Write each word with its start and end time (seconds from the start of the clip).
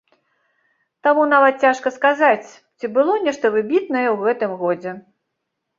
Таму 1.07 1.25
нават 1.33 1.55
цяжка 1.67 1.93
сказаць, 1.99 2.47
ці 2.79 2.85
было 2.97 3.13
нешта 3.29 3.45
выбітнае 3.59 4.05
ў 4.05 4.15
гэтым 4.27 4.51
годзе. 4.65 4.91